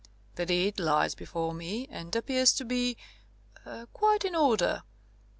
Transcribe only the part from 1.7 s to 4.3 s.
and appears to be er quite